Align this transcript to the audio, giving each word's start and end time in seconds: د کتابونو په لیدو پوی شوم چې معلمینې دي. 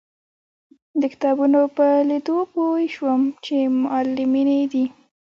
د 0.99 1.01
کتابونو 1.13 1.59
په 1.77 1.85
لیدو 2.09 2.37
پوی 2.53 2.85
شوم 2.95 3.21
چې 3.45 3.55
معلمینې 3.83 4.61
دي. 4.73 4.85